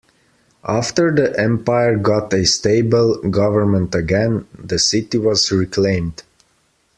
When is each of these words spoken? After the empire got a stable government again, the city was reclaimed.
After 0.67 1.13
the 1.13 1.39
empire 1.39 1.95
got 1.95 2.33
a 2.33 2.43
stable 2.43 3.17
government 3.17 3.93
again, 3.93 4.47
the 4.57 4.79
city 4.79 5.19
was 5.19 5.51
reclaimed. 5.51 6.23